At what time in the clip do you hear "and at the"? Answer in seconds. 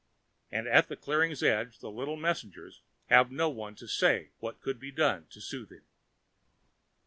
0.51-0.95